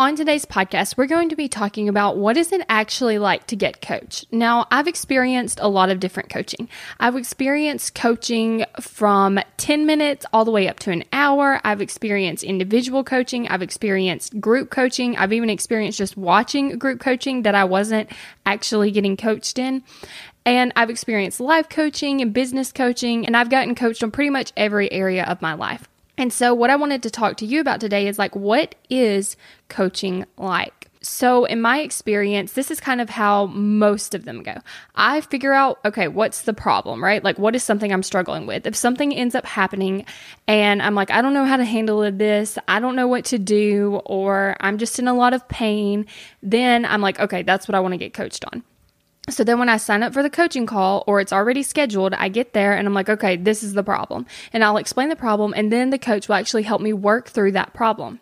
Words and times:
On 0.00 0.14
today's 0.14 0.46
podcast, 0.46 0.96
we're 0.96 1.08
going 1.08 1.28
to 1.30 1.34
be 1.34 1.48
talking 1.48 1.88
about 1.88 2.16
what 2.16 2.36
is 2.36 2.52
it 2.52 2.64
actually 2.68 3.18
like 3.18 3.48
to 3.48 3.56
get 3.56 3.82
coached. 3.82 4.26
Now, 4.30 4.68
I've 4.70 4.86
experienced 4.86 5.58
a 5.60 5.66
lot 5.66 5.90
of 5.90 5.98
different 5.98 6.30
coaching. 6.30 6.68
I've 7.00 7.16
experienced 7.16 7.96
coaching 7.96 8.64
from 8.80 9.40
10 9.56 9.86
minutes 9.86 10.24
all 10.32 10.44
the 10.44 10.52
way 10.52 10.68
up 10.68 10.78
to 10.80 10.92
an 10.92 11.02
hour. 11.12 11.60
I've 11.64 11.80
experienced 11.80 12.44
individual 12.44 13.02
coaching. 13.02 13.48
I've 13.48 13.60
experienced 13.60 14.40
group 14.40 14.70
coaching. 14.70 15.16
I've 15.16 15.32
even 15.32 15.50
experienced 15.50 15.98
just 15.98 16.16
watching 16.16 16.78
group 16.78 17.00
coaching 17.00 17.42
that 17.42 17.56
I 17.56 17.64
wasn't 17.64 18.08
actually 18.46 18.92
getting 18.92 19.16
coached 19.16 19.58
in. 19.58 19.82
And 20.46 20.72
I've 20.76 20.90
experienced 20.90 21.40
life 21.40 21.68
coaching 21.68 22.20
and 22.20 22.32
business 22.32 22.70
coaching, 22.70 23.26
and 23.26 23.36
I've 23.36 23.50
gotten 23.50 23.74
coached 23.74 24.04
on 24.04 24.12
pretty 24.12 24.30
much 24.30 24.52
every 24.56 24.92
area 24.92 25.24
of 25.24 25.42
my 25.42 25.54
life. 25.54 25.88
And 26.18 26.32
so, 26.32 26.52
what 26.52 26.68
I 26.68 26.76
wanted 26.76 27.04
to 27.04 27.10
talk 27.10 27.36
to 27.38 27.46
you 27.46 27.60
about 27.60 27.80
today 27.80 28.08
is 28.08 28.18
like, 28.18 28.34
what 28.34 28.74
is 28.90 29.36
coaching 29.68 30.26
like? 30.36 30.88
So, 31.00 31.44
in 31.44 31.60
my 31.60 31.78
experience, 31.78 32.54
this 32.54 32.72
is 32.72 32.80
kind 32.80 33.00
of 33.00 33.08
how 33.08 33.46
most 33.46 34.16
of 34.16 34.24
them 34.24 34.42
go. 34.42 34.56
I 34.96 35.20
figure 35.20 35.52
out, 35.52 35.78
okay, 35.84 36.08
what's 36.08 36.42
the 36.42 36.52
problem, 36.52 37.02
right? 37.02 37.22
Like, 37.22 37.38
what 37.38 37.54
is 37.54 37.62
something 37.62 37.92
I'm 37.92 38.02
struggling 38.02 38.46
with? 38.46 38.66
If 38.66 38.74
something 38.74 39.14
ends 39.14 39.36
up 39.36 39.46
happening 39.46 40.04
and 40.48 40.82
I'm 40.82 40.96
like, 40.96 41.12
I 41.12 41.22
don't 41.22 41.34
know 41.34 41.44
how 41.44 41.56
to 41.56 41.64
handle 41.64 42.10
this, 42.10 42.58
I 42.66 42.80
don't 42.80 42.96
know 42.96 43.06
what 43.06 43.26
to 43.26 43.38
do, 43.38 44.00
or 44.04 44.56
I'm 44.58 44.78
just 44.78 44.98
in 44.98 45.06
a 45.06 45.14
lot 45.14 45.34
of 45.34 45.46
pain, 45.46 46.06
then 46.42 46.84
I'm 46.84 47.00
like, 47.00 47.20
okay, 47.20 47.44
that's 47.44 47.68
what 47.68 47.76
I 47.76 47.80
want 47.80 47.94
to 47.94 47.98
get 47.98 48.12
coached 48.12 48.44
on. 48.52 48.64
So 49.30 49.44
then 49.44 49.58
when 49.58 49.68
I 49.68 49.76
sign 49.76 50.02
up 50.02 50.12
for 50.12 50.22
the 50.22 50.30
coaching 50.30 50.66
call 50.66 51.04
or 51.06 51.20
it's 51.20 51.32
already 51.32 51.62
scheduled, 51.62 52.14
I 52.14 52.28
get 52.28 52.54
there 52.54 52.72
and 52.72 52.86
I'm 52.86 52.94
like, 52.94 53.08
okay, 53.08 53.36
this 53.36 53.62
is 53.62 53.74
the 53.74 53.82
problem. 53.82 54.26
And 54.52 54.64
I'll 54.64 54.78
explain 54.78 55.08
the 55.10 55.16
problem 55.16 55.52
and 55.56 55.70
then 55.70 55.90
the 55.90 55.98
coach 55.98 56.28
will 56.28 56.36
actually 56.36 56.62
help 56.62 56.80
me 56.80 56.92
work 56.92 57.28
through 57.28 57.52
that 57.52 57.74
problem. 57.74 58.20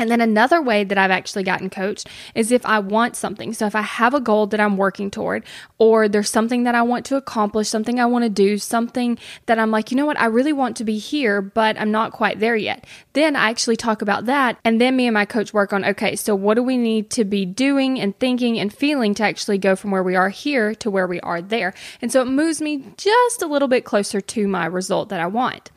And 0.00 0.10
then 0.10 0.22
another 0.22 0.62
way 0.62 0.82
that 0.82 0.96
I've 0.96 1.10
actually 1.10 1.42
gotten 1.42 1.68
coached 1.68 2.08
is 2.34 2.50
if 2.50 2.64
I 2.64 2.78
want 2.78 3.16
something. 3.16 3.52
So 3.52 3.66
if 3.66 3.74
I 3.74 3.82
have 3.82 4.14
a 4.14 4.20
goal 4.20 4.46
that 4.46 4.58
I'm 4.58 4.78
working 4.78 5.10
toward, 5.10 5.44
or 5.76 6.08
there's 6.08 6.30
something 6.30 6.64
that 6.64 6.74
I 6.74 6.80
want 6.80 7.04
to 7.06 7.16
accomplish, 7.16 7.68
something 7.68 8.00
I 8.00 8.06
want 8.06 8.24
to 8.24 8.30
do, 8.30 8.56
something 8.56 9.18
that 9.44 9.58
I'm 9.58 9.70
like, 9.70 9.90
you 9.90 9.98
know 9.98 10.06
what, 10.06 10.18
I 10.18 10.26
really 10.26 10.54
want 10.54 10.78
to 10.78 10.84
be 10.84 10.96
here, 10.96 11.42
but 11.42 11.78
I'm 11.78 11.90
not 11.90 12.12
quite 12.12 12.40
there 12.40 12.56
yet. 12.56 12.86
Then 13.12 13.36
I 13.36 13.50
actually 13.50 13.76
talk 13.76 14.00
about 14.00 14.24
that. 14.24 14.58
And 14.64 14.80
then 14.80 14.96
me 14.96 15.06
and 15.06 15.12
my 15.12 15.26
coach 15.26 15.52
work 15.52 15.74
on, 15.74 15.84
okay, 15.84 16.16
so 16.16 16.34
what 16.34 16.54
do 16.54 16.62
we 16.62 16.78
need 16.78 17.10
to 17.10 17.24
be 17.24 17.44
doing 17.44 18.00
and 18.00 18.18
thinking 18.18 18.58
and 18.58 18.72
feeling 18.72 19.12
to 19.16 19.22
actually 19.22 19.58
go 19.58 19.76
from 19.76 19.90
where 19.90 20.02
we 20.02 20.16
are 20.16 20.30
here 20.30 20.74
to 20.76 20.90
where 20.90 21.06
we 21.06 21.20
are 21.20 21.42
there? 21.42 21.74
And 22.00 22.10
so 22.10 22.22
it 22.22 22.26
moves 22.26 22.62
me 22.62 22.94
just 22.96 23.42
a 23.42 23.46
little 23.46 23.68
bit 23.68 23.84
closer 23.84 24.22
to 24.22 24.48
my 24.48 24.64
result 24.64 25.10
that 25.10 25.20
I 25.20 25.26
want. 25.26 25.70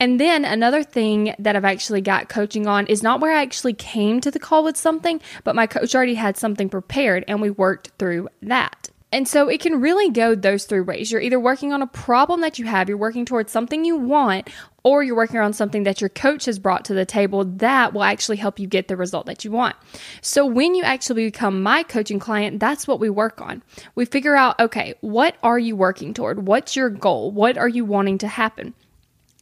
And 0.00 0.20
then 0.20 0.44
another 0.44 0.82
thing 0.82 1.34
that 1.38 1.56
I've 1.56 1.64
actually 1.64 2.00
got 2.00 2.28
coaching 2.28 2.66
on 2.66 2.86
is 2.86 3.02
not 3.02 3.20
where 3.20 3.32
I 3.32 3.42
actually 3.42 3.74
came 3.74 4.20
to 4.20 4.30
the 4.30 4.38
call 4.38 4.62
with 4.62 4.76
something, 4.76 5.20
but 5.42 5.56
my 5.56 5.66
coach 5.66 5.94
already 5.94 6.14
had 6.14 6.36
something 6.36 6.68
prepared 6.68 7.24
and 7.26 7.40
we 7.40 7.50
worked 7.50 7.90
through 7.98 8.28
that. 8.42 8.90
And 9.10 9.26
so 9.26 9.48
it 9.48 9.60
can 9.60 9.80
really 9.80 10.10
go 10.10 10.34
those 10.34 10.64
three 10.64 10.82
ways. 10.82 11.10
You're 11.10 11.22
either 11.22 11.40
working 11.40 11.72
on 11.72 11.80
a 11.80 11.86
problem 11.86 12.42
that 12.42 12.58
you 12.58 12.66
have, 12.66 12.88
you're 12.88 12.98
working 12.98 13.24
towards 13.24 13.50
something 13.50 13.86
you 13.86 13.96
want, 13.96 14.50
or 14.84 15.02
you're 15.02 15.16
working 15.16 15.40
on 15.40 15.54
something 15.54 15.84
that 15.84 16.02
your 16.02 16.10
coach 16.10 16.44
has 16.44 16.58
brought 16.58 16.84
to 16.84 16.94
the 16.94 17.06
table 17.06 17.44
that 17.44 17.94
will 17.94 18.04
actually 18.04 18.36
help 18.36 18.58
you 18.58 18.66
get 18.66 18.88
the 18.88 18.98
result 18.98 19.24
that 19.24 19.46
you 19.46 19.50
want. 19.50 19.76
So 20.20 20.44
when 20.44 20.74
you 20.74 20.82
actually 20.82 21.24
become 21.24 21.62
my 21.62 21.84
coaching 21.84 22.18
client, 22.18 22.60
that's 22.60 22.86
what 22.86 23.00
we 23.00 23.08
work 23.08 23.40
on. 23.40 23.62
We 23.94 24.04
figure 24.04 24.36
out, 24.36 24.60
okay, 24.60 24.94
what 25.00 25.36
are 25.42 25.58
you 25.58 25.74
working 25.74 26.12
toward? 26.12 26.46
What's 26.46 26.76
your 26.76 26.90
goal? 26.90 27.30
What 27.30 27.56
are 27.56 27.68
you 27.68 27.86
wanting 27.86 28.18
to 28.18 28.28
happen? 28.28 28.74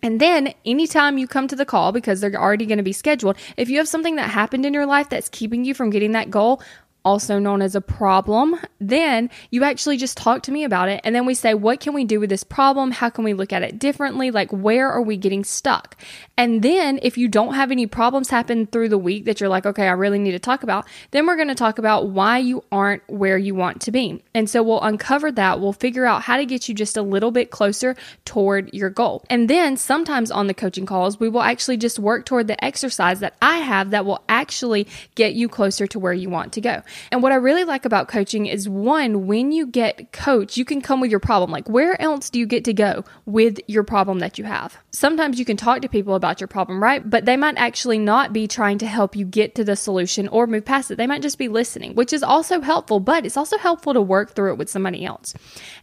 And 0.06 0.21
then, 0.21 0.55
anytime 0.65 1.19
you 1.19 1.27
come 1.27 1.49
to 1.49 1.56
the 1.56 1.65
call, 1.65 1.91
because 1.91 2.21
they're 2.21 2.41
already 2.41 2.65
going 2.65 2.78
to 2.78 2.84
be 2.84 2.93
scheduled, 2.93 3.37
if 3.56 3.69
you 3.69 3.78
have 3.78 3.89
something 3.89 4.15
that 4.15 4.31
happened 4.31 4.65
in 4.65 4.72
your 4.72 4.87
life 4.87 5.09
that's 5.09 5.28
keeping 5.28 5.65
you 5.65 5.75
from 5.75 5.91
getting 5.91 6.12
that 6.12 6.31
goal, 6.31 6.62
also 7.06 7.39
known 7.39 7.62
as 7.62 7.77
a 7.77 7.81
problem, 7.81 8.56
then 8.81 9.31
you 9.53 9.62
actually 9.62 9.97
just 9.97 10.17
talk 10.17 10.43
to 10.43 10.50
me 10.50 10.65
about 10.65 10.89
it. 10.89 11.00
And 11.05 11.15
then 11.15 11.25
we 11.25 11.34
say, 11.34 11.55
what 11.55 11.78
can 11.78 11.94
we 11.94 12.05
do 12.05 12.19
with 12.19 12.31
this 12.31 12.43
problem? 12.43 12.91
How 12.91 13.09
can 13.11 13.22
we 13.22 13.33
look 13.33 13.53
at 13.53 13.62
it 13.62 13.78
differently? 13.78 14.33
Like, 14.33 14.50
where 14.50 14.91
are 14.91 15.00
we 15.00 15.16
getting 15.16 15.45
stuck? 15.45 15.97
And 16.37 16.62
then 16.62 16.99
if 17.03 17.16
you 17.16 17.28
don't 17.28 17.55
have 17.55 17.71
any 17.71 17.87
problems 17.87 18.28
happen 18.28 18.66
through 18.66 18.89
the 18.89 18.99
week 18.99 19.25
that 19.27 19.41
you're 19.41 19.49
like, 19.49 19.65
okay, 19.65 19.87
I 19.87 19.93
really 19.93 20.19
need 20.19 20.33
to 20.33 20.41
talk 20.41 20.65
about, 20.65 20.84
then 21.12 21.27
we're 21.27 21.37
going 21.37 21.47
to 21.47 21.55
talk 21.55 21.78
about 21.78 22.09
why 22.09 22.39
you 22.39 22.65
aren't 22.72 23.03
where 23.09 23.39
you 23.39 23.55
want 23.55 23.83
to 23.83 23.93
be. 23.93 24.25
And 24.34 24.50
so 24.50 24.65
we'll 24.65 24.83
uncover 24.83 25.31
that. 25.31 25.61
We'll 25.61 25.72
figure 25.72 26.06
out 26.06 26.22
how 26.22 26.37
to 26.37 26.45
get 26.45 26.69
you 26.69 26.75
just 26.75 26.97
a 26.97 27.03
little 27.03 27.31
bit 27.31 27.53
closer 27.53 27.95
toward 28.25 28.75
your 28.75 28.91
goal. 28.91 29.25
And 29.31 29.49
then 29.49 29.77
sometimes 29.77 30.33
on 30.33 30.49
the 30.49 30.55
coaching 30.55 30.87
calls, 30.87 31.21
we 31.21 31.28
will 31.28 31.43
actually 31.43 31.77
just 31.77 32.00
work 32.00 32.27
toward 32.27 32.49
the 32.49 32.62
exercise 32.65 33.21
that 33.21 33.37
I 33.41 33.59
have 33.59 33.91
that 33.91 34.05
will 34.05 34.25
actually 34.28 34.89
get 35.15 35.34
you 35.34 35.49
closer 35.49 35.87
to 35.87 36.00
where 36.00 36.12
you 36.12 36.28
want 36.28 36.53
to 36.55 36.61
go. 36.61 36.83
And 37.11 37.23
what 37.23 37.33
I 37.33 37.37
really 37.37 37.65
like 37.65 37.84
about 37.84 38.09
coaching 38.09 38.47
is 38.47 38.69
one, 38.69 39.27
when 39.27 39.53
you 39.53 39.67
get 39.67 40.12
coached, 40.12 40.57
you 40.57 40.65
can 40.65 40.81
come 40.81 41.01
with 41.01 41.11
your 41.11 41.21
problem. 41.21 41.51
Like, 41.51 41.69
where 41.69 42.01
else 42.01 42.31
do 42.31 42.39
you 42.39 42.47
get 42.47 42.65
to 42.65 42.73
go 42.73 43.05
with 43.25 43.59
your 43.67 43.84
problem 43.84 44.19
that 44.21 44.39
you 44.39 44.45
have? 44.45 44.77
Sometimes 44.91 45.39
you 45.39 45.45
can 45.45 45.57
talk 45.57 45.83
to 45.83 45.89
people 45.89 46.15
about 46.15 46.41
your 46.41 46.49
problem, 46.49 46.83
right? 46.83 47.09
But 47.09 47.25
they 47.25 47.37
might 47.37 47.57
actually 47.59 47.99
not 47.99 48.33
be 48.33 48.47
trying 48.47 48.79
to 48.79 48.87
help 48.87 49.17
you 49.17 49.25
get 49.25 49.55
to 49.57 49.65
the 49.65 49.77
solution 49.77 50.29
or 50.29 50.47
move 50.47 50.65
past 50.65 50.91
it. 50.91 50.97
They 50.97 51.07
might 51.07 51.23
just 51.23 51.39
be 51.39 51.49
listening, 51.49 51.95
which 51.95 52.12
is 52.12 52.23
also 52.23 52.61
helpful, 52.61 53.01
but 53.01 53.27
it's 53.27 53.37
also 53.37 53.59
helpful 53.59 53.95
to 53.95 54.01
work 54.01 54.34
through 54.34 54.53
it 54.53 54.59
with 54.59 54.71
somebody 54.71 55.05
else. 55.05 55.34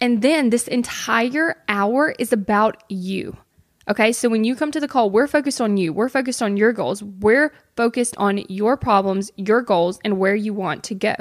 And 0.01 0.22
then 0.22 0.50
this 0.50 0.68
entire 0.68 1.56
hour 1.68 2.16
is 2.18 2.34
about 2.34 2.84
you. 2.90 3.38
Okay, 3.89 4.13
so 4.13 4.29
when 4.29 4.45
you 4.45 4.55
come 4.55 4.71
to 4.71 4.79
the 4.79 4.88
call, 4.88 5.09
we're 5.09 5.27
focused 5.27 5.59
on 5.59 5.75
you. 5.75 5.91
We're 5.91 6.09
focused 6.09 6.41
on 6.41 6.55
your 6.55 6.71
goals. 6.71 7.03
We're 7.03 7.53
focused 7.75 8.16
on 8.17 8.38
your 8.47 8.77
problems, 8.77 9.29
your 9.35 9.61
goals, 9.61 9.99
and 10.05 10.17
where 10.17 10.35
you 10.35 10.53
want 10.53 10.85
to 10.85 10.95
go. 10.95 11.16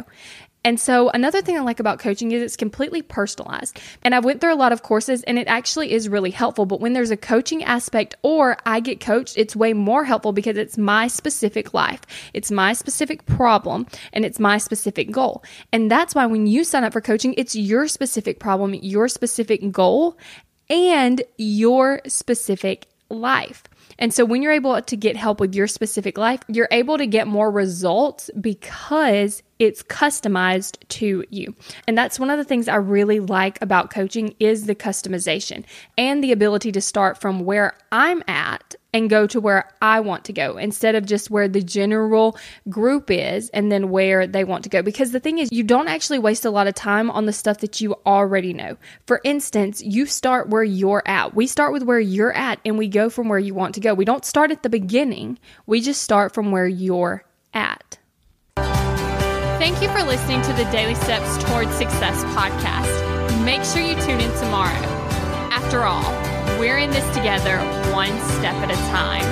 And 0.64 0.78
so 0.78 1.10
another 1.10 1.42
thing 1.42 1.56
I 1.56 1.60
like 1.62 1.80
about 1.80 1.98
coaching 1.98 2.30
is 2.30 2.40
it's 2.40 2.56
completely 2.56 3.02
personalized. 3.02 3.80
And 4.02 4.14
I 4.14 4.20
went 4.20 4.40
through 4.40 4.54
a 4.54 4.62
lot 4.62 4.72
of 4.72 4.84
courses 4.84 5.24
and 5.24 5.38
it 5.38 5.48
actually 5.48 5.92
is 5.92 6.08
really 6.08 6.30
helpful. 6.30 6.66
But 6.66 6.80
when 6.80 6.92
there's 6.92 7.10
a 7.10 7.16
coaching 7.16 7.64
aspect 7.64 8.14
or 8.22 8.56
I 8.64 8.78
get 8.78 9.00
coached, 9.00 9.36
it's 9.36 9.56
way 9.56 9.72
more 9.72 10.04
helpful 10.04 10.32
because 10.32 10.56
it's 10.56 10.78
my 10.78 11.08
specific 11.08 11.74
life. 11.74 12.02
It's 12.32 12.52
my 12.52 12.74
specific 12.74 13.26
problem 13.26 13.88
and 14.12 14.24
it's 14.24 14.38
my 14.38 14.58
specific 14.58 15.10
goal. 15.10 15.42
And 15.72 15.90
that's 15.90 16.14
why 16.14 16.26
when 16.26 16.46
you 16.46 16.62
sign 16.62 16.84
up 16.84 16.92
for 16.92 17.00
coaching, 17.00 17.34
it's 17.36 17.56
your 17.56 17.88
specific 17.88 18.38
problem, 18.38 18.74
your 18.74 19.08
specific 19.08 19.72
goal, 19.72 20.16
and 20.72 21.22
your 21.36 22.00
specific 22.08 22.88
life. 23.10 23.62
And 23.98 24.12
so 24.12 24.24
when 24.24 24.42
you're 24.42 24.52
able 24.52 24.80
to 24.80 24.96
get 24.96 25.16
help 25.16 25.38
with 25.38 25.54
your 25.54 25.66
specific 25.66 26.16
life, 26.16 26.40
you're 26.48 26.68
able 26.70 26.96
to 26.96 27.06
get 27.06 27.28
more 27.28 27.50
results 27.50 28.30
because 28.40 29.42
it's 29.58 29.82
customized 29.82 30.78
to 30.88 31.24
you. 31.28 31.54
And 31.86 31.96
that's 31.96 32.18
one 32.18 32.30
of 32.30 32.38
the 32.38 32.44
things 32.44 32.68
I 32.68 32.76
really 32.76 33.20
like 33.20 33.60
about 33.60 33.90
coaching 33.90 34.34
is 34.40 34.66
the 34.66 34.74
customization 34.74 35.64
and 35.98 36.24
the 36.24 36.32
ability 36.32 36.72
to 36.72 36.80
start 36.80 37.20
from 37.20 37.44
where 37.44 37.76
I'm 37.92 38.24
at 38.26 38.74
and 38.92 39.08
go 39.08 39.26
to 39.26 39.40
where 39.40 39.70
I 39.80 40.00
want 40.00 40.24
to 40.26 40.32
go 40.32 40.56
instead 40.56 40.94
of 40.94 41.06
just 41.06 41.30
where 41.30 41.48
the 41.48 41.62
general 41.62 42.36
group 42.68 43.10
is 43.10 43.48
and 43.50 43.72
then 43.72 43.90
where 43.90 44.26
they 44.26 44.44
want 44.44 44.64
to 44.64 44.70
go. 44.70 44.82
Because 44.82 45.12
the 45.12 45.20
thing 45.20 45.38
is, 45.38 45.50
you 45.50 45.62
don't 45.62 45.88
actually 45.88 46.18
waste 46.18 46.44
a 46.44 46.50
lot 46.50 46.66
of 46.66 46.74
time 46.74 47.10
on 47.10 47.26
the 47.26 47.32
stuff 47.32 47.58
that 47.58 47.80
you 47.80 47.94
already 48.04 48.52
know. 48.52 48.76
For 49.06 49.20
instance, 49.24 49.82
you 49.82 50.06
start 50.06 50.50
where 50.50 50.64
you're 50.64 51.02
at. 51.06 51.34
We 51.34 51.46
start 51.46 51.72
with 51.72 51.82
where 51.82 52.00
you're 52.00 52.36
at 52.36 52.60
and 52.64 52.76
we 52.76 52.88
go 52.88 53.08
from 53.08 53.28
where 53.28 53.38
you 53.38 53.54
want 53.54 53.74
to 53.74 53.80
go. 53.80 53.94
We 53.94 54.04
don't 54.04 54.24
start 54.24 54.50
at 54.50 54.62
the 54.62 54.70
beginning, 54.70 55.38
we 55.66 55.80
just 55.80 56.02
start 56.02 56.34
from 56.34 56.50
where 56.50 56.66
you're 56.66 57.24
at. 57.54 57.98
Thank 58.56 59.80
you 59.80 59.88
for 59.90 60.02
listening 60.02 60.42
to 60.42 60.52
the 60.52 60.64
Daily 60.72 60.94
Steps 60.96 61.42
Towards 61.44 61.72
Success 61.76 62.24
podcast. 62.34 63.44
Make 63.44 63.62
sure 63.62 63.80
you 63.80 63.94
tune 64.02 64.20
in 64.20 64.38
tomorrow. 64.38 64.74
After 65.50 65.82
all, 65.82 66.31
we're 66.62 66.78
in 66.78 66.90
this 66.90 67.04
together, 67.12 67.58
one 67.92 68.16
step 68.38 68.54
at 68.54 68.70
a 68.70 68.76
time. 68.92 69.24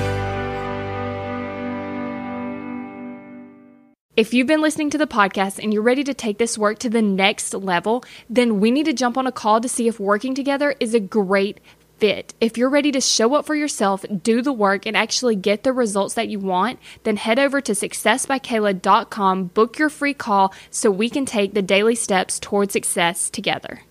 If 4.16 4.34
you've 4.34 4.48
been 4.48 4.60
listening 4.60 4.90
to 4.90 4.98
the 4.98 5.06
podcast 5.06 5.62
and 5.62 5.72
you're 5.72 5.84
ready 5.84 6.02
to 6.02 6.12
take 6.12 6.38
this 6.38 6.58
work 6.58 6.80
to 6.80 6.90
the 6.90 7.00
next 7.00 7.54
level, 7.54 8.02
then 8.28 8.58
we 8.58 8.72
need 8.72 8.86
to 8.86 8.92
jump 8.92 9.16
on 9.16 9.28
a 9.28 9.32
call 9.32 9.60
to 9.60 9.68
see 9.68 9.86
if 9.86 10.00
working 10.00 10.34
together 10.34 10.74
is 10.80 10.92
a 10.92 10.98
great 10.98 11.60
fit. 11.98 12.34
If 12.40 12.58
you're 12.58 12.68
ready 12.68 12.90
to 12.90 13.00
show 13.00 13.36
up 13.36 13.46
for 13.46 13.54
yourself, 13.54 14.04
do 14.24 14.42
the 14.42 14.52
work, 14.52 14.84
and 14.84 14.96
actually 14.96 15.36
get 15.36 15.62
the 15.62 15.72
results 15.72 16.14
that 16.14 16.30
you 16.30 16.40
want, 16.40 16.80
then 17.04 17.16
head 17.16 17.38
over 17.38 17.60
to 17.60 17.72
successbykayla.com, 17.72 19.44
book 19.44 19.78
your 19.78 19.88
free 19.88 20.14
call 20.14 20.52
so 20.70 20.90
we 20.90 21.08
can 21.08 21.26
take 21.26 21.54
the 21.54 21.62
daily 21.62 21.94
steps 21.94 22.40
toward 22.40 22.72
success 22.72 23.30
together. 23.30 23.82